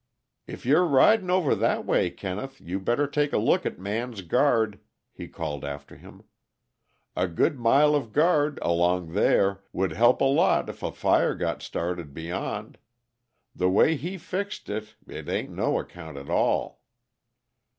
[0.47, 4.79] "If you're ridin' over that way, Kenneth, you better take a look at Man's guard,"
[5.13, 6.23] he called after him.
[7.15, 11.61] "A good mile of guard, along there, would help a lot if a fire got
[11.61, 12.79] started beyond.
[13.55, 16.81] The way he fixed it, it ain't no account at all."